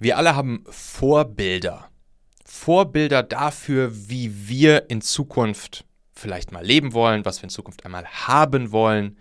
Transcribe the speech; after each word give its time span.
Wir 0.00 0.16
alle 0.16 0.36
haben 0.36 0.62
Vorbilder. 0.70 1.90
Vorbilder 2.44 3.24
dafür, 3.24 3.90
wie 4.08 4.48
wir 4.48 4.90
in 4.90 5.00
Zukunft 5.00 5.84
vielleicht 6.12 6.52
mal 6.52 6.64
leben 6.64 6.92
wollen, 6.92 7.24
was 7.24 7.38
wir 7.40 7.44
in 7.44 7.50
Zukunft 7.50 7.84
einmal 7.84 8.06
haben 8.06 8.70
wollen. 8.70 9.18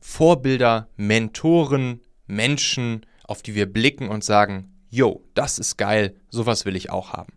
Vorbilder, 0.00 0.88
Mentoren, 0.96 2.00
Menschen, 2.26 3.06
auf 3.22 3.42
die 3.42 3.54
wir 3.54 3.72
blicken 3.72 4.08
und 4.08 4.24
sagen, 4.24 4.74
yo, 4.88 5.24
das 5.34 5.60
ist 5.60 5.76
geil, 5.76 6.16
sowas 6.28 6.64
will 6.64 6.74
ich 6.74 6.90
auch 6.90 7.12
haben. 7.12 7.32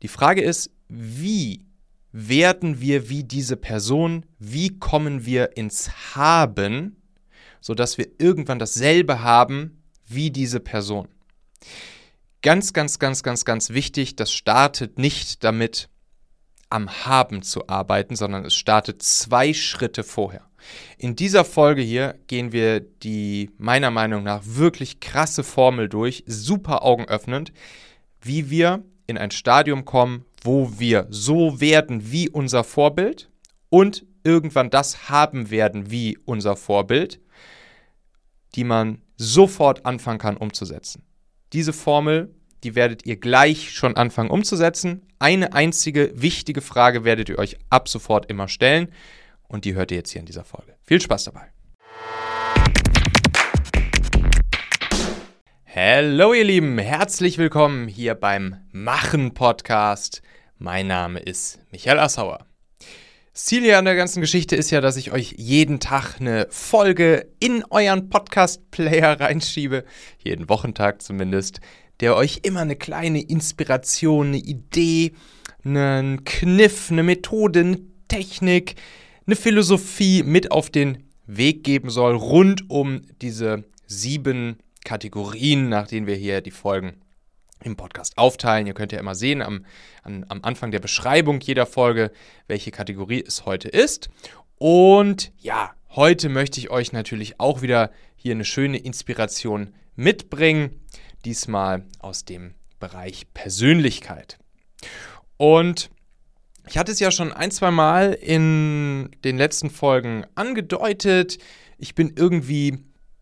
Die 0.00 0.08
Frage 0.08 0.40
ist, 0.40 0.70
wie 0.88 1.66
werden 2.12 2.80
wir 2.80 3.10
wie 3.10 3.24
diese 3.24 3.58
Person, 3.58 4.24
wie 4.38 4.78
kommen 4.78 5.26
wir 5.26 5.58
ins 5.58 6.14
Haben, 6.14 6.96
sodass 7.60 7.98
wir 7.98 8.08
irgendwann 8.18 8.58
dasselbe 8.58 9.22
haben 9.22 9.82
wie 10.06 10.30
diese 10.30 10.60
Person. 10.60 11.08
Ganz, 12.42 12.72
ganz, 12.72 12.98
ganz, 12.98 13.22
ganz, 13.22 13.44
ganz 13.44 13.70
wichtig, 13.70 14.16
das 14.16 14.32
startet 14.32 14.98
nicht 14.98 15.42
damit, 15.42 15.88
am 16.68 16.90
Haben 17.04 17.42
zu 17.42 17.68
arbeiten, 17.68 18.16
sondern 18.16 18.44
es 18.44 18.54
startet 18.54 19.02
zwei 19.02 19.54
Schritte 19.54 20.02
vorher. 20.02 20.42
In 20.98 21.14
dieser 21.14 21.44
Folge 21.44 21.82
hier 21.82 22.18
gehen 22.26 22.52
wir 22.52 22.80
die 22.80 23.50
meiner 23.56 23.90
Meinung 23.90 24.24
nach 24.24 24.42
wirklich 24.44 25.00
krasse 25.00 25.44
Formel 25.44 25.88
durch, 25.88 26.24
super 26.26 26.82
augenöffnend, 26.82 27.52
wie 28.20 28.50
wir 28.50 28.84
in 29.06 29.16
ein 29.16 29.30
Stadium 29.30 29.84
kommen, 29.84 30.24
wo 30.42 30.78
wir 30.78 31.06
so 31.10 31.60
werden 31.60 32.10
wie 32.10 32.28
unser 32.28 32.64
Vorbild 32.64 33.30
und 33.68 34.04
irgendwann 34.24 34.70
das 34.70 35.08
haben 35.08 35.50
werden 35.50 35.90
wie 35.90 36.18
unser 36.24 36.56
Vorbild, 36.56 37.20
die 38.56 38.64
man 38.64 39.02
sofort 39.16 39.86
anfangen 39.86 40.18
kann 40.18 40.36
umzusetzen. 40.36 41.04
Diese 41.56 41.72
Formel, 41.72 42.34
die 42.64 42.74
werdet 42.74 43.06
ihr 43.06 43.16
gleich 43.16 43.72
schon 43.72 43.96
anfangen 43.96 44.28
umzusetzen. 44.28 45.06
Eine 45.18 45.54
einzige 45.54 46.12
wichtige 46.14 46.60
Frage 46.60 47.02
werdet 47.02 47.30
ihr 47.30 47.38
euch 47.38 47.56
ab 47.70 47.88
sofort 47.88 48.26
immer 48.26 48.46
stellen 48.46 48.92
und 49.48 49.64
die 49.64 49.74
hört 49.74 49.90
ihr 49.90 49.96
jetzt 49.96 50.10
hier 50.10 50.20
in 50.20 50.26
dieser 50.26 50.44
Folge. 50.44 50.74
Viel 50.82 51.00
Spaß 51.00 51.24
dabei. 51.24 51.46
Hallo 55.74 56.34
ihr 56.34 56.44
Lieben, 56.44 56.76
herzlich 56.76 57.38
willkommen 57.38 57.88
hier 57.88 58.14
beim 58.14 58.56
Machen 58.70 59.32
Podcast. 59.32 60.20
Mein 60.58 60.88
Name 60.88 61.20
ist 61.20 61.60
Michael 61.70 62.00
Assauer. 62.00 62.45
Ziel 63.36 63.64
hier 63.64 63.76
an 63.76 63.84
der 63.84 63.96
ganzen 63.96 64.22
Geschichte 64.22 64.56
ist 64.56 64.70
ja, 64.70 64.80
dass 64.80 64.96
ich 64.96 65.12
euch 65.12 65.34
jeden 65.36 65.78
Tag 65.78 66.20
eine 66.20 66.46
Folge 66.48 67.26
in 67.38 67.64
euren 67.68 68.08
Podcast-Player 68.08 69.20
reinschiebe, 69.20 69.84
jeden 70.24 70.48
Wochentag 70.48 71.02
zumindest, 71.02 71.60
der 72.00 72.16
euch 72.16 72.40
immer 72.44 72.60
eine 72.60 72.76
kleine 72.76 73.20
Inspiration, 73.20 74.28
eine 74.28 74.38
Idee, 74.38 75.12
einen 75.62 76.24
Kniff, 76.24 76.90
eine 76.90 77.02
Methode, 77.02 77.60
eine 77.60 77.80
Technik, 78.08 78.76
eine 79.26 79.36
Philosophie 79.36 80.22
mit 80.22 80.50
auf 80.50 80.70
den 80.70 81.04
Weg 81.26 81.62
geben 81.62 81.90
soll, 81.90 82.16
rund 82.16 82.70
um 82.70 83.02
diese 83.20 83.64
sieben 83.86 84.56
Kategorien, 84.82 85.68
nach 85.68 85.88
denen 85.88 86.06
wir 86.06 86.16
hier 86.16 86.40
die 86.40 86.50
Folgen 86.50 86.94
im 87.62 87.76
Podcast 87.76 88.18
aufteilen. 88.18 88.66
Ihr 88.66 88.74
könnt 88.74 88.92
ja 88.92 88.98
immer 88.98 89.14
sehen 89.14 89.42
am, 89.42 89.64
an, 90.02 90.24
am 90.28 90.40
Anfang 90.42 90.70
der 90.70 90.80
Beschreibung 90.80 91.40
jeder 91.40 91.66
Folge, 91.66 92.10
welche 92.46 92.70
Kategorie 92.70 93.24
es 93.26 93.46
heute 93.46 93.68
ist. 93.68 94.08
Und 94.58 95.32
ja, 95.38 95.74
heute 95.90 96.28
möchte 96.28 96.60
ich 96.60 96.70
euch 96.70 96.92
natürlich 96.92 97.40
auch 97.40 97.62
wieder 97.62 97.90
hier 98.14 98.34
eine 98.34 98.44
schöne 98.44 98.78
Inspiration 98.78 99.74
mitbringen. 99.94 100.80
Diesmal 101.24 101.84
aus 101.98 102.24
dem 102.24 102.54
Bereich 102.78 103.32
Persönlichkeit. 103.34 104.38
Und 105.36 105.90
ich 106.68 106.78
hatte 106.78 106.92
es 106.92 107.00
ja 107.00 107.10
schon 107.10 107.32
ein, 107.32 107.50
zwei 107.50 107.70
Mal 107.70 108.12
in 108.12 109.10
den 109.24 109.38
letzten 109.38 109.70
Folgen 109.70 110.24
angedeutet. 110.34 111.38
Ich 111.78 111.94
bin 111.94 112.12
irgendwie 112.16 112.78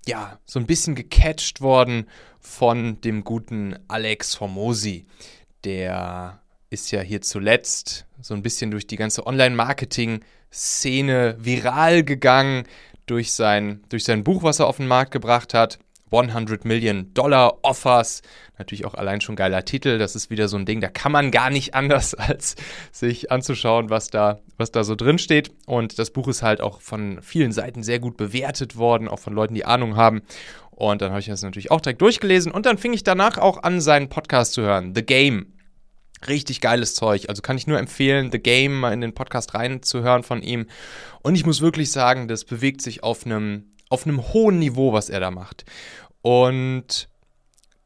ja, 0.09 0.39
so 0.45 0.59
ein 0.59 0.67
bisschen 0.67 0.95
gecatcht 0.95 1.61
worden 1.61 2.09
von 2.41 3.01
dem 3.01 3.25
guten 3.25 3.77
Alex 3.89 4.35
Formosi. 4.35 5.07
Der 5.65 6.41
ist 6.71 6.91
ja 6.91 7.01
hier 7.01 7.21
zuletzt 7.23 8.07
so 8.21 8.35
ein 8.35 8.43
bisschen 8.43 8.71
durch 8.71 8.87
die 8.87 8.97
ganze 8.97 9.27
Online-Marketing-Szene 9.27 11.37
viral 11.39 12.05
gegangen, 12.05 12.65
durch 13.07 13.33
sein, 13.33 13.83
durch 13.89 14.05
sein 14.05 14.25
Buch, 14.25 14.43
was 14.43 14.61
er 14.61 14.67
auf 14.67 14.79
den 14.79 14.87
Markt 14.87 15.11
gebracht 15.11 15.53
hat. 15.55 15.79
100 16.23 16.65
Million 16.65 17.13
Dollar 17.15 17.59
Offers. 17.63 18.23
Natürlich 18.59 18.85
auch 18.85 18.95
allein 18.95 19.21
schon 19.21 19.37
geiler 19.37 19.65
Titel. 19.65 19.99
Das 19.99 20.15
ist 20.15 20.31
wieder 20.31 20.49
so 20.49 20.57
ein 20.57 20.67
Ding, 20.67 20.81
da 20.81 20.89
kann 20.89 21.13
man 21.13 21.31
gar 21.31 21.51
nicht 21.51 21.75
anders, 21.75 22.15
als 22.15 22.57
sich 22.93 23.31
anzuschauen, 23.31 23.91
was 23.91 24.09
da, 24.09 24.41
was 24.57 24.71
da 24.71 24.85
so 24.85 24.95
drin 24.95 25.19
steht. 25.19 25.51
Und 25.67 25.99
das 25.99 26.11
Buch 26.11 26.29
ist 26.29 26.43
halt 26.43 26.61
auch 26.61 26.81
von 26.81 27.21
vielen 27.23 27.53
Seiten 27.53 27.83
sehr 27.83 27.99
gut 27.99 28.17
bewertet 28.17 28.77
worden, 28.77 29.09
auch 29.09 29.19
von 29.19 29.35
Leuten, 29.35 29.55
die 29.55 29.65
Ahnung 29.65 29.97
haben. 29.97 30.23
Und 30.71 31.03
dann 31.03 31.11
habe 31.11 31.21
ich 31.21 31.27
das 31.27 31.43
natürlich 31.43 31.71
auch 31.71 31.81
direkt 31.81 32.03
durchgelesen. 32.03 32.51
Und 32.51 32.67
dann 32.67 32.79
fing 32.79 32.93
ich 32.93 33.05
danach 33.05 33.39
auch 33.39 33.63
an, 33.63 33.81
seinen 33.81 34.09
Podcast 34.09 34.55
zu 34.55 34.63
hören. 34.63 34.95
The 34.95 35.05
Game. 35.05 35.53
Richtig 36.27 36.61
geiles 36.61 36.95
Zeug. 36.95 37.29
Also 37.29 37.43
kann 37.43 37.59
ich 37.59 37.67
nur 37.67 37.79
empfehlen, 37.79 38.33
The 38.33 38.39
Game 38.39 38.81
mal 38.81 38.93
in 38.93 39.01
den 39.01 39.15
Podcast 39.15 39.55
reinzuhören 39.55 40.23
von 40.23 40.43
ihm. 40.43 40.67
Und 41.23 41.35
ich 41.35 41.45
muss 41.45 41.61
wirklich 41.61 41.93
sagen, 41.93 42.29
das 42.29 42.45
bewegt 42.45 42.83
sich 42.83 43.03
auf 43.03 43.27
einem 43.27 43.74
auf 43.89 44.07
einem 44.07 44.33
hohen 44.33 44.59
Niveau, 44.59 44.93
was 44.93 45.11
er 45.11 45.21
da 45.21 45.31
macht. 45.31 45.65
Und 46.23 47.09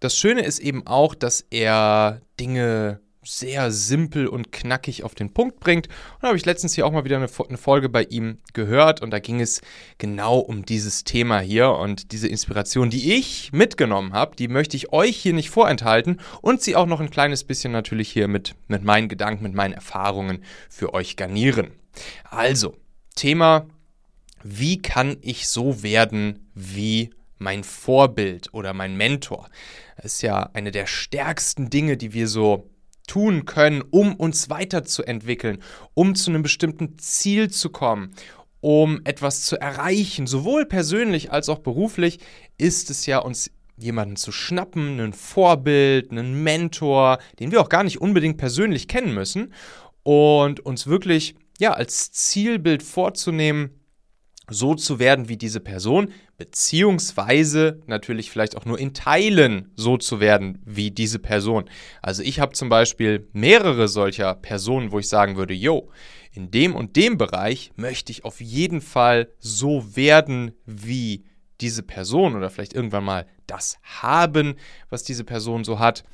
das 0.01 0.17
Schöne 0.17 0.43
ist 0.43 0.61
eben 0.61 0.87
auch, 0.87 1.15
dass 1.15 1.45
er 1.51 2.21
Dinge 2.39 3.01
sehr 3.25 3.71
simpel 3.71 4.27
und 4.27 4.53
knackig 4.53 5.05
auf 5.05 5.15
den 5.15 5.35
Punkt 5.35 5.61
bringt. 5.61 5.89
Und 5.89 6.23
da 6.23 6.29
habe 6.29 6.39
ich 6.39 6.47
letztens 6.47 6.75
hier 6.75 6.87
auch 6.87 6.93
mal 6.93 7.05
wieder 7.05 7.17
eine, 7.17 7.29
eine, 7.49 7.59
Folge 7.59 7.89
bei 7.89 8.05
ihm 8.05 8.39
gehört 8.55 9.03
und 9.03 9.11
da 9.11 9.19
ging 9.19 9.41
es 9.41 9.61
genau 9.99 10.39
um 10.39 10.65
dieses 10.65 11.05
Thema 11.05 11.41
hier 11.41 11.71
und 11.73 12.13
diese 12.13 12.29
Inspiration, 12.29 12.89
die 12.91 13.15
ich 13.15 13.53
mitgenommen 13.53 14.13
habe, 14.13 14.37
die 14.37 14.49
möchte 14.49 14.77
ich 14.77 14.93
euch 14.93 15.17
hier 15.17 15.35
nicht 15.35 15.51
vorenthalten 15.51 16.21
und 16.41 16.63
sie 16.63 16.75
auch 16.75 16.87
noch 16.87 17.01
ein 17.01 17.11
kleines 17.11 17.45
bisschen 17.45 17.73
natürlich 17.73 18.09
hier 18.09 18.29
mit, 18.29 18.55
mit 18.67 18.83
meinen 18.83 19.09
Gedanken, 19.09 19.43
mit 19.43 19.55
meinen 19.55 19.75
Erfahrungen 19.75 20.43
für 20.71 20.95
euch 20.95 21.17
garnieren. 21.17 21.73
Also, 22.31 22.77
Thema, 23.15 23.67
wie 24.43 24.79
kann 24.79 25.17
ich 25.21 25.49
so 25.49 25.83
werden 25.83 26.51
wie 26.55 27.11
mein 27.39 27.65
Vorbild 27.65 28.53
oder 28.53 28.75
mein 28.75 28.97
Mentor. 28.97 29.49
Das 29.97 30.15
ist 30.15 30.23
ja 30.23 30.51
eine 30.53 30.71
der 30.71 30.87
stärksten 30.87 31.71
Dinge, 31.71 31.97
die 31.97 32.13
wir 32.13 32.29
so 32.29 32.69
tun 33.07 33.47
können, 33.47 33.83
um 33.91 34.15
uns 34.15 34.51
weiterzuentwickeln, 34.51 35.63
um 35.95 36.15
zu 36.15 36.31
einem 36.31 36.43
bestimmten 36.43 36.99
Ziel 36.99 37.51
zu 37.51 37.71
kommen, 37.71 38.15
um 38.61 39.01
etwas 39.05 39.43
zu 39.43 39.59
erreichen, 39.61 40.27
sowohl 40.27 40.67
persönlich 40.67 41.33
als 41.33 41.49
auch 41.49 41.61
beruflich, 41.61 42.19
ist 42.59 42.91
es 42.91 43.07
ja 43.07 43.19
uns 43.19 43.51
jemanden 43.77 44.17
zu 44.17 44.33
schnappen, 44.33 45.01
einen 45.01 45.13
Vorbild, 45.13 46.11
einen 46.11 46.43
Mentor, 46.43 47.19
den 47.39 47.53
wir 47.53 47.61
auch 47.61 47.69
gar 47.69 47.85
nicht 47.85 48.01
unbedingt 48.01 48.37
persönlich 48.37 48.89
kennen 48.89 49.15
müssen 49.15 49.55
und 50.03 50.61
uns 50.61 50.89
wirklich 50.89 51.37
ja 51.61 51.73
als 51.73 52.11
Zielbild 52.11 52.83
vorzunehmen, 52.83 53.78
so 54.51 54.75
zu 54.75 54.99
werden 54.99 55.29
wie 55.29 55.37
diese 55.37 55.61
Person, 55.61 56.13
beziehungsweise 56.37 57.83
natürlich 57.87 58.31
vielleicht 58.31 58.57
auch 58.57 58.65
nur 58.65 58.79
in 58.79 58.95
Teilen 58.95 59.73
so 59.77 59.97
zu 59.97 60.21
werden 60.21 60.61
wie 60.65 60.91
diese 60.91 61.19
Person. 61.19 61.69
Also 62.03 62.23
ich 62.23 62.41
habe 62.41 62.53
zum 62.53 62.69
Beispiel 62.69 63.29
mehrere 63.33 63.89
solcher 63.89 64.35
Personen, 64.35 64.93
wo 64.93 64.99
ich 64.99 65.09
sagen 65.09 65.37
würde, 65.37 65.55
yo, 65.55 65.91
in 66.33 66.51
dem 66.51 66.75
und 66.75 66.97
dem 66.97 67.19
Bereich 67.19 67.73
möchte 67.77 68.13
ich 68.13 68.25
auf 68.25 68.41
jeden 68.41 68.81
Fall 68.81 69.29
so 69.39 69.97
werden 69.97 70.53
wie 70.67 71.25
diese 71.61 71.83
Person 71.83 72.37
oder 72.37 72.51
vielleicht 72.51 72.75
irgendwann 72.75 73.05
mal 73.05 73.27
das 73.47 73.79
haben, 73.83 74.55
was 74.91 75.03
diese 75.03 75.25
Person 75.25 75.65
so 75.65 75.79
hat. 75.79 76.05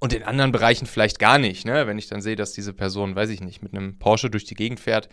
Und 0.00 0.12
in 0.12 0.22
anderen 0.22 0.52
Bereichen 0.52 0.86
vielleicht 0.86 1.18
gar 1.18 1.38
nicht. 1.38 1.66
Ne? 1.66 1.86
Wenn 1.86 1.98
ich 1.98 2.06
dann 2.06 2.22
sehe, 2.22 2.36
dass 2.36 2.52
diese 2.52 2.72
Person, 2.72 3.16
weiß 3.16 3.30
ich 3.30 3.40
nicht, 3.40 3.62
mit 3.62 3.74
einem 3.74 3.98
Porsche 3.98 4.30
durch 4.30 4.44
die 4.44 4.54
Gegend 4.54 4.78
fährt, 4.78 5.08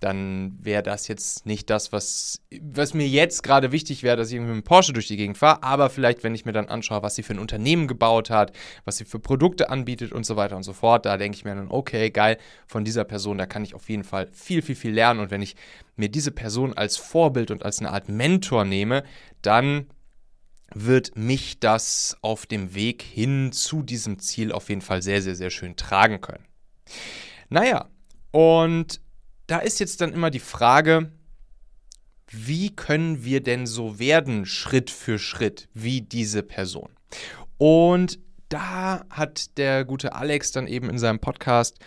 dann 0.00 0.56
wäre 0.60 0.82
das 0.82 1.08
jetzt 1.08 1.44
nicht 1.44 1.68
das, 1.68 1.92
was, 1.92 2.40
was 2.60 2.94
mir 2.94 3.06
jetzt 3.06 3.42
gerade 3.42 3.70
wichtig 3.70 4.02
wäre, 4.02 4.16
dass 4.16 4.32
ich 4.32 4.40
mit 4.40 4.48
einem 4.48 4.62
Porsche 4.62 4.94
durch 4.94 5.06
die 5.06 5.18
Gegend 5.18 5.36
fahre. 5.36 5.62
Aber 5.62 5.90
vielleicht, 5.90 6.24
wenn 6.24 6.34
ich 6.34 6.46
mir 6.46 6.52
dann 6.52 6.68
anschaue, 6.68 7.02
was 7.02 7.14
sie 7.14 7.22
für 7.22 7.34
ein 7.34 7.38
Unternehmen 7.38 7.86
gebaut 7.86 8.30
hat, 8.30 8.52
was 8.86 8.96
sie 8.96 9.04
für 9.04 9.18
Produkte 9.18 9.68
anbietet 9.68 10.12
und 10.12 10.24
so 10.24 10.36
weiter 10.36 10.56
und 10.56 10.62
so 10.62 10.72
fort, 10.72 11.04
da 11.04 11.18
denke 11.18 11.36
ich 11.36 11.44
mir 11.44 11.54
dann, 11.54 11.70
okay, 11.70 12.10
geil, 12.10 12.38
von 12.66 12.84
dieser 12.84 13.04
Person, 13.04 13.36
da 13.36 13.44
kann 13.44 13.62
ich 13.62 13.74
auf 13.74 13.90
jeden 13.90 14.04
Fall 14.04 14.28
viel, 14.32 14.62
viel, 14.62 14.74
viel 14.74 14.92
lernen. 14.92 15.20
Und 15.20 15.30
wenn 15.30 15.42
ich 15.42 15.54
mir 15.96 16.08
diese 16.08 16.30
Person 16.30 16.72
als 16.72 16.96
Vorbild 16.96 17.50
und 17.50 17.62
als 17.62 17.80
eine 17.80 17.90
Art 17.90 18.08
Mentor 18.08 18.64
nehme, 18.64 19.04
dann 19.42 19.86
wird 20.72 21.16
mich 21.16 21.60
das 21.60 22.16
auf 22.22 22.46
dem 22.46 22.74
Weg 22.74 23.02
hin 23.02 23.52
zu 23.52 23.82
diesem 23.82 24.18
Ziel 24.18 24.52
auf 24.52 24.70
jeden 24.70 24.82
Fall 24.82 25.02
sehr, 25.02 25.20
sehr, 25.20 25.34
sehr 25.34 25.50
schön 25.50 25.76
tragen 25.76 26.20
können. 26.20 26.46
Naja, 27.50 27.88
und 28.30 29.00
da 29.50 29.58
ist 29.58 29.80
jetzt 29.80 30.00
dann 30.00 30.12
immer 30.12 30.30
die 30.30 30.38
Frage, 30.38 31.10
wie 32.30 32.70
können 32.70 33.24
wir 33.24 33.42
denn 33.42 33.66
so 33.66 33.98
werden, 33.98 34.46
Schritt 34.46 34.90
für 34.90 35.18
Schritt, 35.18 35.68
wie 35.74 36.02
diese 36.02 36.44
Person? 36.44 36.90
Und 37.58 38.20
da 38.48 39.04
hat 39.10 39.58
der 39.58 39.84
gute 39.84 40.14
Alex 40.14 40.52
dann 40.52 40.68
eben 40.68 40.88
in 40.88 40.98
seinem 40.98 41.18
Podcast 41.18 41.78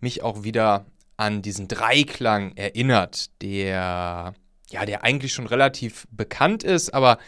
mich 0.00 0.22
auch 0.22 0.44
wieder 0.44 0.86
an 1.18 1.42
diesen 1.42 1.68
Dreiklang 1.68 2.56
erinnert, 2.56 3.30
der 3.42 4.34
ja, 4.70 4.86
der 4.86 5.04
eigentlich 5.04 5.34
schon 5.34 5.46
relativ 5.46 6.06
bekannt 6.10 6.62
ist, 6.62 6.94
aber 6.94 7.18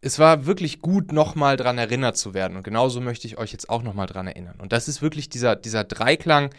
es 0.00 0.18
war 0.18 0.46
wirklich 0.46 0.80
gut, 0.80 1.12
nochmal 1.12 1.56
dran 1.56 1.78
erinnert 1.78 2.16
zu 2.16 2.34
werden. 2.34 2.56
Und 2.56 2.62
genauso 2.62 3.00
möchte 3.00 3.26
ich 3.26 3.38
euch 3.38 3.52
jetzt 3.52 3.68
auch 3.68 3.82
nochmal 3.82 4.06
dran 4.06 4.26
erinnern. 4.26 4.60
Und 4.60 4.72
das 4.72 4.88
ist 4.88 5.02
wirklich 5.02 5.28
dieser, 5.28 5.56
dieser 5.56 5.84
Dreiklang, 5.84 6.50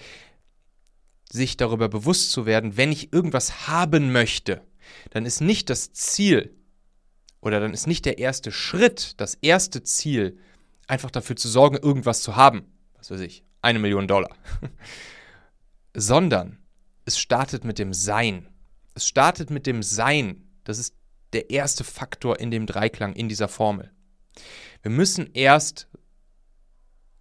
sich 1.32 1.58
darüber 1.58 1.90
bewusst 1.90 2.32
zu 2.32 2.46
werden, 2.46 2.78
wenn 2.78 2.92
ich 2.92 3.14
irgendwas 3.14 3.68
haben 3.68 4.12
möchte, 4.12 4.62
dann 5.10 5.26
ist 5.26 5.42
nicht 5.42 5.70
das 5.70 5.92
Ziel 5.94 6.56
oder 7.42 7.60
dann 7.60 7.74
ist 7.74 7.88
nicht 7.88 8.06
der 8.06 8.18
erste 8.18 8.52
Schritt, 8.52 9.20
das 9.20 9.36
erste 9.36 9.84
Ziel, 9.84 10.38
einfach 10.88 11.12
dafür 11.12 11.36
zu 11.36 11.50
sorgen, 11.50 11.78
irgendwas 11.78 12.22
zu 12.22 12.36
haben. 12.36 12.66
Was 12.96 13.12
weiß 13.12 13.20
ich, 13.22 13.44
eine 13.62 13.80
Million 13.80 14.08
Dollar. 14.08 14.36
Sondern 15.94 16.60
es 17.06 17.20
startet 17.20 17.64
mit 17.64 17.80
dem 17.80 17.94
Sein. 17.94 18.48
Es 18.94 19.08
startet 19.08 19.50
mit 19.50 19.68
dem 19.68 19.84
Sein. 19.84 20.48
Das 20.64 20.78
ist 20.78 20.96
der 21.34 21.50
erste 21.50 21.84
Faktor 21.84 22.40
in 22.40 22.52
dem 22.52 22.66
Dreiklang, 22.66 23.14
in 23.14 23.30
dieser 23.30 23.48
Formel. 23.48 23.92
Wir 24.82 24.92
müssen 24.92 25.32
erst 25.34 25.88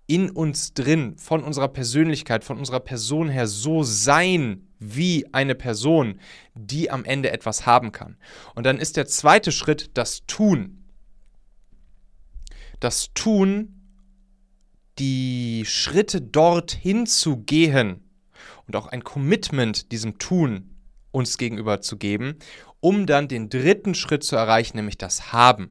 in 0.07 0.31
uns 0.31 0.73
drin, 0.73 1.17
von 1.19 1.43
unserer 1.43 1.69
Persönlichkeit, 1.69 2.45
von 2.45 2.59
unserer 2.59 2.81
Person 2.81 3.29
her 3.29 3.47
so 3.47 3.83
sein 3.83 4.69
wie 4.79 5.27
eine 5.33 5.55
Person, 5.55 6.21
die 6.55 6.91
am 6.91 7.05
Ende 7.05 7.33
etwas 7.33 7.67
haben 7.67 7.93
kann. 7.93 8.17
Und 8.55 8.65
dann 8.65 8.79
ist 8.79 8.97
der 8.97 9.07
zweite 9.07 9.53
Schritt 9.53 9.91
das 9.95 10.25
Tun. 10.27 10.85
Das 12.79 13.13
Tun, 13.15 13.77
die 14.99 15.65
Schritte 15.67 16.21
dorthin 16.21 17.07
zu 17.07 17.39
gehen 17.39 18.05
und 18.67 18.77
auch 18.77 18.87
ein 18.87 19.03
Commitment 19.03 19.93
diesem 19.93 20.19
Tun 20.19 20.77
uns 21.11 21.39
gegenüber 21.39 21.81
zu 21.81 21.97
geben, 21.97 22.37
um 22.81 23.07
dann 23.07 23.29
den 23.29 23.49
dritten 23.49 23.95
Schritt 23.95 24.23
zu 24.23 24.37
erreichen, 24.37 24.77
nämlich 24.77 24.99
das 24.99 25.33
Haben. 25.33 25.71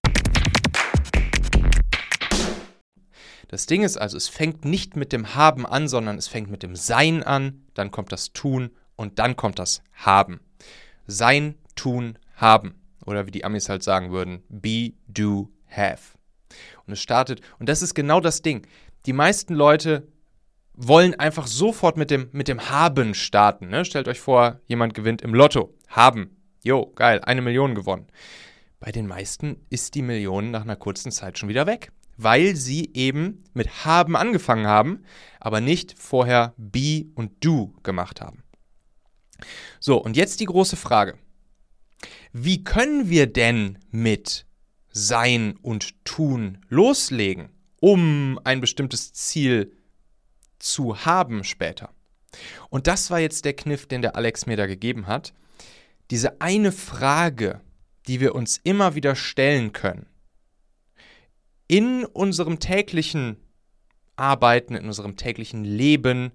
Das 3.51 3.65
Ding 3.65 3.83
ist 3.83 3.97
also, 3.97 4.15
es 4.15 4.29
fängt 4.29 4.63
nicht 4.63 4.95
mit 4.95 5.11
dem 5.11 5.35
Haben 5.35 5.65
an, 5.65 5.89
sondern 5.89 6.17
es 6.17 6.29
fängt 6.29 6.49
mit 6.49 6.63
dem 6.63 6.77
Sein 6.77 7.21
an, 7.21 7.65
dann 7.73 7.91
kommt 7.91 8.13
das 8.13 8.31
Tun 8.31 8.71
und 8.95 9.19
dann 9.19 9.35
kommt 9.35 9.59
das 9.59 9.83
Haben. 9.93 10.39
Sein, 11.05 11.55
Tun, 11.75 12.17
Haben. 12.37 12.75
Oder 13.05 13.27
wie 13.27 13.31
die 13.31 13.43
Amis 13.43 13.67
halt 13.67 13.83
sagen 13.83 14.11
würden, 14.11 14.41
be, 14.47 14.93
do, 15.09 15.49
have. 15.67 16.17
Und 16.87 16.93
es 16.93 17.01
startet, 17.01 17.41
und 17.59 17.67
das 17.67 17.81
ist 17.81 17.93
genau 17.93 18.21
das 18.21 18.41
Ding. 18.41 18.65
Die 19.05 19.11
meisten 19.11 19.53
Leute 19.53 20.07
wollen 20.73 21.13
einfach 21.15 21.45
sofort 21.45 21.97
mit 21.97 22.09
dem, 22.09 22.29
mit 22.31 22.47
dem 22.47 22.69
Haben 22.69 23.13
starten. 23.13 23.67
Ne? 23.67 23.83
Stellt 23.83 24.07
euch 24.07 24.21
vor, 24.21 24.61
jemand 24.65 24.93
gewinnt 24.93 25.21
im 25.21 25.35
Lotto. 25.35 25.73
Haben. 25.89 26.37
Jo, 26.63 26.89
geil, 26.95 27.19
eine 27.25 27.41
Million 27.41 27.75
gewonnen. 27.75 28.07
Bei 28.79 28.93
den 28.93 29.07
meisten 29.07 29.65
ist 29.69 29.93
die 29.95 30.03
Million 30.03 30.51
nach 30.51 30.61
einer 30.61 30.77
kurzen 30.77 31.11
Zeit 31.11 31.37
schon 31.37 31.49
wieder 31.49 31.67
weg 31.67 31.91
weil 32.23 32.55
sie 32.55 32.91
eben 32.93 33.43
mit 33.53 33.85
haben 33.85 34.15
angefangen 34.15 34.67
haben, 34.67 35.03
aber 35.39 35.61
nicht 35.61 35.95
vorher 35.97 36.53
be 36.57 37.05
und 37.15 37.43
do 37.43 37.73
gemacht 37.83 38.21
haben. 38.21 38.43
So, 39.79 39.97
und 39.97 40.15
jetzt 40.15 40.39
die 40.39 40.45
große 40.45 40.75
Frage. 40.75 41.17
Wie 42.31 42.63
können 42.63 43.09
wir 43.09 43.27
denn 43.27 43.79
mit 43.89 44.45
sein 44.89 45.57
und 45.61 46.05
tun 46.05 46.59
loslegen, 46.69 47.49
um 47.79 48.39
ein 48.43 48.61
bestimmtes 48.61 49.13
Ziel 49.13 49.75
zu 50.59 51.05
haben 51.05 51.43
später? 51.43 51.89
Und 52.69 52.87
das 52.87 53.09
war 53.09 53.19
jetzt 53.19 53.45
der 53.45 53.53
Kniff, 53.53 53.87
den 53.87 54.01
der 54.01 54.15
Alex 54.15 54.45
mir 54.45 54.57
da 54.57 54.67
gegeben 54.67 55.07
hat. 55.07 55.33
Diese 56.11 56.39
eine 56.39 56.71
Frage, 56.71 57.61
die 58.07 58.19
wir 58.19 58.35
uns 58.35 58.59
immer 58.63 58.95
wieder 58.95 59.15
stellen 59.15 59.73
können 59.73 60.10
in 61.71 62.03
unserem 62.03 62.59
täglichen 62.59 63.37
Arbeiten, 64.17 64.75
in 64.75 64.83
unserem 64.87 65.15
täglichen 65.15 65.63
Leben, 65.63 66.33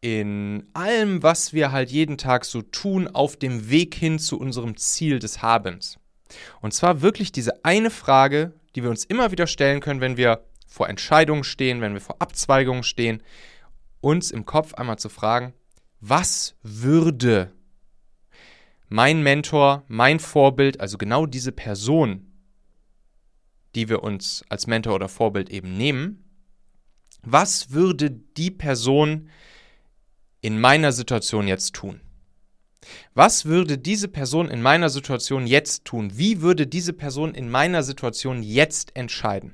in 0.00 0.70
allem, 0.72 1.22
was 1.22 1.52
wir 1.52 1.70
halt 1.70 1.90
jeden 1.90 2.16
Tag 2.16 2.46
so 2.46 2.62
tun, 2.62 3.06
auf 3.06 3.36
dem 3.36 3.68
Weg 3.68 3.94
hin 3.94 4.18
zu 4.18 4.40
unserem 4.40 4.78
Ziel 4.78 5.18
des 5.18 5.42
Habens. 5.42 5.98
Und 6.62 6.72
zwar 6.72 7.02
wirklich 7.02 7.30
diese 7.30 7.62
eine 7.62 7.90
Frage, 7.90 8.54
die 8.74 8.82
wir 8.82 8.88
uns 8.88 9.04
immer 9.04 9.30
wieder 9.30 9.46
stellen 9.46 9.80
können, 9.80 10.00
wenn 10.00 10.16
wir 10.16 10.46
vor 10.66 10.88
Entscheidungen 10.88 11.44
stehen, 11.44 11.82
wenn 11.82 11.92
wir 11.92 12.00
vor 12.00 12.16
Abzweigungen 12.22 12.82
stehen, 12.82 13.22
uns 14.00 14.30
im 14.30 14.46
Kopf 14.46 14.72
einmal 14.72 14.98
zu 14.98 15.10
fragen, 15.10 15.52
was 16.00 16.54
würde 16.62 17.52
mein 18.88 19.22
Mentor, 19.22 19.84
mein 19.88 20.20
Vorbild, 20.20 20.80
also 20.80 20.96
genau 20.96 21.26
diese 21.26 21.52
Person, 21.52 22.29
die 23.74 23.88
wir 23.88 24.02
uns 24.02 24.44
als 24.48 24.66
Mentor 24.66 24.94
oder 24.94 25.08
Vorbild 25.08 25.50
eben 25.50 25.76
nehmen, 25.76 26.24
was 27.22 27.70
würde 27.70 28.10
die 28.10 28.50
Person 28.50 29.28
in 30.40 30.60
meiner 30.60 30.92
Situation 30.92 31.46
jetzt 31.46 31.74
tun? 31.74 32.00
Was 33.14 33.44
würde 33.44 33.76
diese 33.76 34.08
Person 34.08 34.48
in 34.48 34.62
meiner 34.62 34.88
Situation 34.88 35.46
jetzt 35.46 35.84
tun? 35.84 36.12
Wie 36.14 36.40
würde 36.40 36.66
diese 36.66 36.94
Person 36.94 37.34
in 37.34 37.50
meiner 37.50 37.82
Situation 37.82 38.42
jetzt 38.42 38.96
entscheiden? 38.96 39.52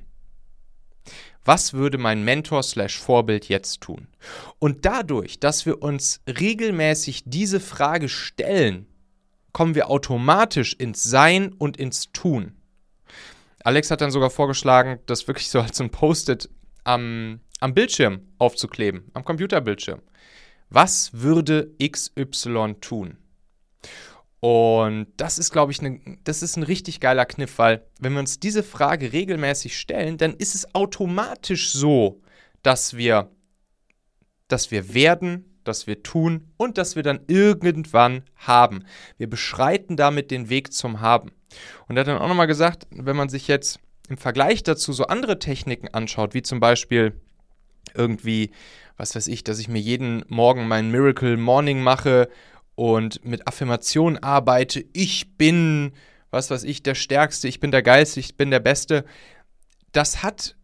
Was 1.43 1.73
würde 1.73 1.97
mein 1.97 2.23
Mentor 2.23 2.63
slash 2.63 2.97
Vorbild 2.97 3.47
jetzt 3.47 3.81
tun? 3.81 4.07
Und 4.59 4.85
dadurch, 4.85 5.39
dass 5.39 5.65
wir 5.65 5.81
uns 5.81 6.21
regelmäßig 6.27 7.23
diese 7.25 7.59
Frage 7.59 8.09
stellen, 8.09 8.85
kommen 9.53 9.73
wir 9.73 9.89
automatisch 9.89 10.73
ins 10.73 11.03
Sein 11.03 11.53
und 11.53 11.77
ins 11.77 12.11
Tun. 12.11 12.56
Alex 13.67 13.91
hat 13.91 13.99
dann 13.99 14.11
sogar 14.11 14.29
vorgeschlagen, 14.29 14.99
das 15.07 15.27
wirklich 15.27 15.49
so 15.49 15.59
als 15.59 15.81
ein 15.81 15.89
Post-it 15.89 16.49
am, 16.85 17.41
am 17.59 17.73
Bildschirm 17.73 18.21
aufzukleben, 18.37 19.11
am 19.13 19.25
Computerbildschirm. 19.25 20.01
Was 20.69 21.11
würde 21.11 21.75
XY 21.85 22.75
tun? 22.79 23.17
Und 24.39 25.07
das 25.17 25.37
ist, 25.37 25.51
glaube 25.51 25.73
ich, 25.73 25.81
ne, 25.81 25.99
das 26.23 26.43
ist 26.43 26.55
ein 26.55 26.63
richtig 26.63 27.01
geiler 27.01 27.25
Kniff, 27.25 27.57
weil 27.57 27.85
wenn 27.99 28.13
wir 28.13 28.21
uns 28.21 28.39
diese 28.39 28.63
Frage 28.63 29.11
regelmäßig 29.11 29.77
stellen, 29.77 30.17
dann 30.17 30.35
ist 30.35 30.55
es 30.55 30.73
automatisch 30.73 31.73
so, 31.73 32.21
dass 32.63 32.95
wir, 32.95 33.29
dass 34.47 34.71
wir 34.71 34.93
werden, 34.93 35.56
dass 35.67 35.87
wir 35.87 36.03
tun 36.03 36.51
und 36.57 36.77
dass 36.77 36.95
wir 36.95 37.03
dann 37.03 37.21
irgendwann 37.27 38.23
haben. 38.35 38.83
Wir 39.17 39.29
beschreiten 39.29 39.97
damit 39.97 40.31
den 40.31 40.49
Weg 40.49 40.73
zum 40.73 41.01
Haben. 41.01 41.31
Und 41.87 41.97
er 41.97 42.01
hat 42.01 42.07
dann 42.07 42.17
auch 42.17 42.27
nochmal 42.27 42.47
gesagt, 42.47 42.87
wenn 42.91 43.15
man 43.15 43.29
sich 43.29 43.47
jetzt 43.47 43.79
im 44.09 44.17
Vergleich 44.17 44.63
dazu 44.63 44.93
so 44.93 45.07
andere 45.07 45.39
Techniken 45.39 45.89
anschaut, 45.89 46.33
wie 46.33 46.41
zum 46.41 46.59
Beispiel 46.59 47.13
irgendwie, 47.93 48.51
was 48.95 49.15
weiß 49.15 49.27
ich, 49.27 49.43
dass 49.43 49.59
ich 49.59 49.67
mir 49.67 49.79
jeden 49.79 50.23
Morgen 50.27 50.67
mein 50.67 50.91
Miracle 50.91 51.37
Morning 51.37 51.81
mache 51.81 52.29
und 52.75 53.23
mit 53.25 53.47
Affirmation 53.47 54.17
arbeite, 54.17 54.85
ich 54.93 55.37
bin, 55.37 55.93
was 56.31 56.51
weiß 56.51 56.63
ich, 56.63 56.83
der 56.83 56.95
Stärkste, 56.95 57.47
ich 57.47 57.59
bin 57.59 57.71
der 57.71 57.83
Geilste, 57.83 58.19
ich 58.19 58.37
bin 58.37 58.51
der 58.51 58.59
Beste. 58.59 59.05
Das 59.91 60.23
hat 60.23 60.55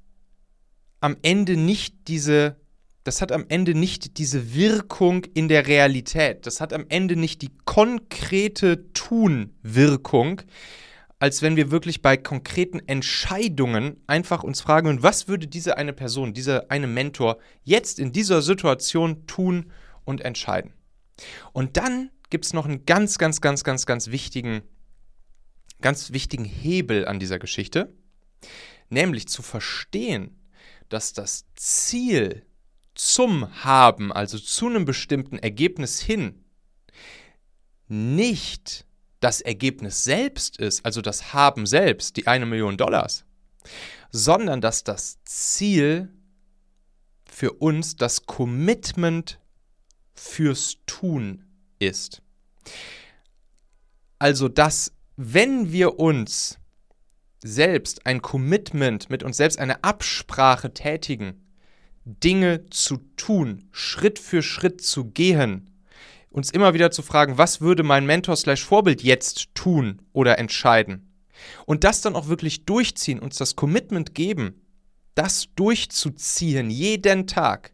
am 1.00 1.18
Ende 1.22 1.58
nicht 1.58 2.08
diese, 2.08 2.56
das 3.04 3.22
hat 3.22 3.32
am 3.32 3.46
Ende 3.50 3.76
nicht 3.76 4.18
diese 4.18 4.54
Wirkung 4.54 5.26
in 5.34 5.48
der 5.48 5.68
Realität. 5.68 6.46
Das 6.46 6.62
hat 6.62 6.72
am 6.72 6.86
Ende 6.90 7.16
nicht 7.16 7.42
die 7.42 7.52
konkrete 7.66 8.92
Tun-Wirkung, 8.94 10.42
als 11.20 11.42
wenn 11.42 11.56
wir 11.56 11.72
wirklich 11.72 12.02
bei 12.02 12.18
konkreten 12.18 12.80
Entscheidungen 12.80 14.02
einfach 14.08 14.44
uns 14.44 14.62
fragen, 14.62 15.04
was 15.04 15.28
würde 15.28 15.48
diese 15.48 15.78
eine 15.78 15.94
Person, 15.94 16.34
dieser 16.34 16.72
eine 16.72 16.88
Mentor 16.88 17.38
jetzt 17.64 18.00
in 18.00 18.12
dieser 18.12 18.42
Situation 18.42 19.28
tun 19.28 19.72
und 20.06 20.22
entscheiden. 20.22 20.74
Und 21.52 21.78
dann 21.78 22.10
gibt 22.30 22.46
es 22.46 22.54
noch 22.54 22.66
einen 22.66 22.86
ganz, 22.86 23.18
ganz, 23.18 23.42
ganz, 23.42 23.64
ganz, 23.64 23.86
ganz 23.86 24.08
wichtigen, 24.08 24.64
ganz 25.82 26.12
wichtigen 26.12 26.46
Hebel 26.46 27.06
an 27.06 27.20
dieser 27.20 27.40
Geschichte, 27.40 27.94
nämlich 28.90 29.28
zu 29.28 29.42
verstehen, 29.42 30.40
dass 30.90 31.14
das 31.14 31.46
Ziel 31.56 32.46
zum 32.96 33.64
Haben, 33.64 34.12
also 34.12 34.38
zu 34.38 34.68
einem 34.68 34.86
bestimmten 34.86 35.38
Ergebnis 35.38 36.00
hin, 36.00 36.44
nicht 37.88 38.86
das 39.20 39.42
Ergebnis 39.42 40.04
selbst 40.04 40.58
ist, 40.58 40.86
also 40.86 41.02
das 41.02 41.34
Haben 41.34 41.66
selbst, 41.66 42.18
die 42.18 42.28
eine 42.28 42.46
Million 42.46 42.78
Dollars, 42.78 43.26
sondern 44.12 44.62
dass 44.62 44.84
das 44.84 45.24
Ziel 45.24 46.14
für 47.26 47.54
uns 47.54 47.96
das 47.96 48.26
Commitment 48.26 49.40
fürs 50.14 50.78
Tun 50.86 51.46
ist. 51.80 52.22
Also, 54.20 54.48
dass 54.48 54.94
wenn 55.16 55.72
wir 55.72 56.00
uns 56.00 56.60
selbst 57.44 58.06
ein 58.06 58.22
Commitment 58.22 59.10
mit 59.10 59.24
uns 59.24 59.38
selbst 59.38 59.60
eine 59.60 59.84
Absprache 59.84 60.74
tätigen, 60.74 61.43
Dinge 62.06 62.70
zu 62.70 62.98
tun, 63.18 63.70
Schritt 63.72 64.20
für 64.20 64.42
Schritt 64.42 64.82
zu 64.82 65.06
gehen, 65.06 65.70
uns 66.30 66.50
immer 66.50 66.74
wieder 66.74 66.92
zu 66.92 67.02
fragen, 67.02 67.38
was 67.38 67.62
würde 67.62 67.84
mein 67.84 68.06
Mentor 68.06 68.36
slash 68.36 68.64
Vorbild 68.64 69.04
jetzt 69.04 69.54
tun 69.56 70.02
oder 70.12 70.40
entscheiden. 70.40 71.14
Und 71.66 71.84
das 71.84 72.02
dann 72.02 72.16
auch 72.16 72.28
wirklich 72.28 72.66
durchziehen, 72.66 73.20
uns 73.20 73.38
das 73.38 73.56
Commitment 73.56 74.16
geben, 74.16 74.62
das 75.16 75.48
durchzuziehen 75.56 76.70
jeden 76.70 77.28
Tag, 77.28 77.74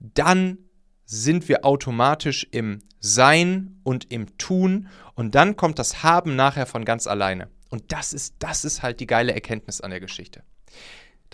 dann 0.00 0.58
sind 1.04 1.48
wir 1.48 1.64
automatisch 1.64 2.46
im 2.50 2.80
Sein 2.98 3.78
und 3.84 4.10
im 4.10 4.36
Tun 4.38 4.88
und 5.14 5.34
dann 5.34 5.56
kommt 5.56 5.78
das 5.78 6.02
Haben 6.02 6.34
nachher 6.34 6.66
von 6.66 6.84
ganz 6.84 7.06
alleine. 7.06 7.48
Und 7.68 7.92
das 7.92 8.12
ist, 8.12 8.34
das 8.38 8.64
ist 8.64 8.82
halt 8.82 9.00
die 9.00 9.06
geile 9.06 9.32
Erkenntnis 9.32 9.80
an 9.80 9.90
der 9.90 10.00
Geschichte. 10.00 10.42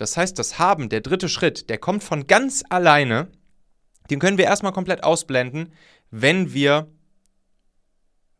Das 0.01 0.17
heißt, 0.17 0.39
das 0.39 0.57
Haben, 0.57 0.89
der 0.89 1.01
dritte 1.01 1.29
Schritt, 1.29 1.69
der 1.69 1.77
kommt 1.77 2.03
von 2.03 2.25
ganz 2.25 2.63
alleine. 2.69 3.27
Den 4.09 4.17
können 4.17 4.39
wir 4.39 4.45
erstmal 4.45 4.71
komplett 4.71 5.03
ausblenden, 5.03 5.73
wenn 6.09 6.55
wir 6.55 6.91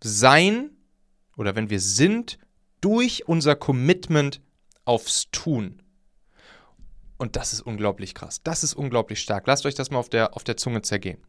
sein 0.03 0.71
oder 1.37 1.55
wenn 1.55 1.69
wir 1.69 1.79
sind 1.79 2.39
durch 2.81 3.27
unser 3.27 3.55
Commitment 3.55 4.41
aufs 4.85 5.29
Tun. 5.29 5.83
Und 7.19 7.35
das 7.35 7.53
ist 7.53 7.61
unglaublich 7.61 8.15
krass. 8.15 8.41
Das 8.43 8.63
ist 8.63 8.73
unglaublich 8.73 9.21
stark. 9.21 9.45
Lasst 9.45 9.67
euch 9.67 9.75
das 9.75 9.91
mal 9.91 9.99
auf 9.99 10.09
der, 10.09 10.35
auf 10.35 10.43
der 10.43 10.57
Zunge 10.57 10.81
zergehen. 10.81 11.23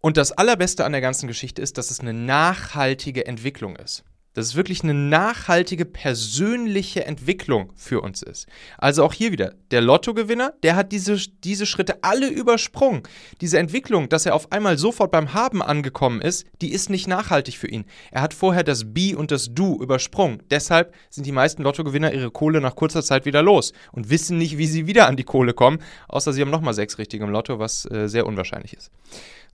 Und 0.00 0.16
das 0.16 0.32
Allerbeste 0.32 0.84
an 0.84 0.90
der 0.90 1.00
ganzen 1.00 1.28
Geschichte 1.28 1.62
ist, 1.62 1.78
dass 1.78 1.92
es 1.92 2.00
eine 2.00 2.14
nachhaltige 2.14 3.28
Entwicklung 3.28 3.76
ist 3.76 4.02
dass 4.36 4.48
es 4.48 4.54
wirklich 4.54 4.82
eine 4.82 4.92
nachhaltige 4.92 5.86
persönliche 5.86 7.06
Entwicklung 7.06 7.72
für 7.74 8.02
uns 8.02 8.22
ist. 8.22 8.46
Also 8.76 9.02
auch 9.02 9.14
hier 9.14 9.32
wieder, 9.32 9.54
der 9.70 9.80
Lottogewinner, 9.80 10.52
der 10.62 10.76
hat 10.76 10.92
diese, 10.92 11.16
diese 11.42 11.64
Schritte 11.64 12.04
alle 12.04 12.28
übersprungen. 12.28 13.02
Diese 13.40 13.58
Entwicklung, 13.58 14.10
dass 14.10 14.26
er 14.26 14.34
auf 14.34 14.52
einmal 14.52 14.76
sofort 14.76 15.10
beim 15.10 15.32
Haben 15.32 15.62
angekommen 15.62 16.20
ist, 16.20 16.44
die 16.60 16.70
ist 16.70 16.90
nicht 16.90 17.08
nachhaltig 17.08 17.56
für 17.56 17.68
ihn. 17.68 17.86
Er 18.10 18.20
hat 18.20 18.34
vorher 18.34 18.62
das 18.62 18.92
Be 18.92 19.16
und 19.16 19.30
das 19.30 19.54
Du 19.54 19.80
übersprungen. 19.80 20.42
Deshalb 20.50 20.94
sind 21.08 21.26
die 21.26 21.32
meisten 21.32 21.62
Lottogewinner 21.62 22.12
ihre 22.12 22.30
Kohle 22.30 22.60
nach 22.60 22.76
kurzer 22.76 23.02
Zeit 23.02 23.24
wieder 23.24 23.42
los 23.42 23.72
und 23.92 24.10
wissen 24.10 24.36
nicht, 24.36 24.58
wie 24.58 24.66
sie 24.66 24.86
wieder 24.86 25.06
an 25.06 25.16
die 25.16 25.24
Kohle 25.24 25.54
kommen, 25.54 25.78
außer 26.08 26.34
sie 26.34 26.42
haben 26.42 26.50
nochmal 26.50 26.74
sechs 26.74 26.98
richtige 26.98 27.24
im 27.24 27.30
Lotto, 27.30 27.58
was 27.58 27.90
äh, 27.90 28.06
sehr 28.06 28.26
unwahrscheinlich 28.26 28.74
ist. 28.74 28.90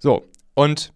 So, 0.00 0.24
und 0.54 0.92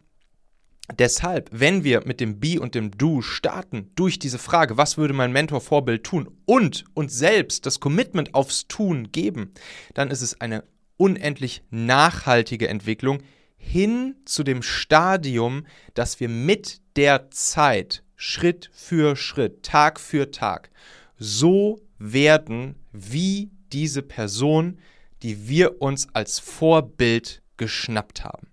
Deshalb, 0.99 1.51
wenn 1.53 1.83
wir 1.83 2.07
mit 2.07 2.21
dem 2.21 2.39
Be 2.39 2.61
und 2.61 2.75
dem 2.75 2.93
Do 2.93 3.21
starten, 3.21 3.91
durch 3.97 4.19
diese 4.19 4.39
Frage, 4.39 4.77
was 4.77 4.97
würde 4.97 5.15
mein 5.15 5.33
Mentor 5.33 5.61
Vorbild 5.61 6.05
tun 6.05 6.29
und 6.45 6.85
uns 6.95 7.19
selbst 7.19 7.67
das 7.67 7.81
Commitment 7.81 8.35
aufs 8.35 8.69
Tun 8.69 9.11
geben, 9.11 9.53
dann 9.95 10.11
ist 10.11 10.23
es 10.23 10.41
eine 10.41 10.63
unendlich 10.97 11.63
nachhaltige 11.71 12.69
Entwicklung 12.69 13.23
hin 13.57 14.15
zu 14.25 14.45
dem 14.45 14.63
Stadium, 14.63 15.67
dass 15.95 16.21
wir 16.21 16.29
mit 16.29 16.81
der 16.95 17.31
Zeit, 17.31 18.05
Schritt 18.15 18.71
für 18.73 19.17
Schritt, 19.17 19.65
Tag 19.65 19.99
für 19.99 20.31
Tag, 20.31 20.71
so 21.19 21.81
werden 21.99 22.77
wie 22.93 23.51
diese 23.73 24.03
Person, 24.03 24.79
die 25.23 25.49
wir 25.49 25.83
uns 25.83 26.09
als 26.15 26.39
Vorbild 26.39 27.43
geschnappt 27.57 28.25
haben 28.25 28.49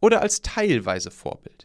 oder 0.00 0.20
als 0.20 0.42
teilweise 0.42 1.10
Vorbild, 1.10 1.63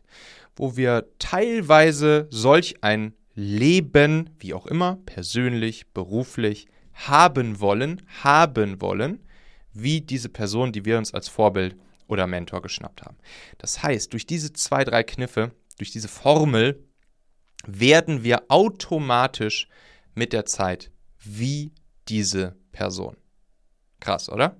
wo 0.59 0.75
wir 0.75 1.07
teilweise 1.19 2.27
solch 2.31 2.83
ein 2.83 3.13
Leben, 3.33 4.29
wie 4.39 4.53
auch 4.53 4.67
immer, 4.67 4.97
persönlich, 5.05 5.87
beruflich, 5.93 6.67
haben 6.93 7.61
wollen, 7.61 8.01
haben 8.21 8.81
wollen, 8.81 9.25
wie 9.71 10.01
diese 10.01 10.27
Person, 10.27 10.73
die 10.73 10.83
wir 10.83 10.97
uns 10.97 11.13
als 11.13 11.29
Vorbild 11.29 11.77
oder 12.07 12.27
Mentor 12.27 12.61
geschnappt 12.61 13.03
haben. 13.03 13.15
Das 13.57 13.81
heißt, 13.81 14.11
durch 14.11 14.25
diese 14.25 14.51
zwei, 14.51 14.83
drei 14.83 15.03
Kniffe, 15.03 15.51
durch 15.77 15.91
diese 15.91 16.09
Formel, 16.09 16.83
werden 17.65 18.25
wir 18.25 18.43
automatisch 18.49 19.69
mit 20.13 20.33
der 20.33 20.45
Zeit 20.45 20.91
wie 21.23 21.71
diese 22.09 22.57
Person. 22.73 23.15
Krass, 24.01 24.27
oder? 24.27 24.57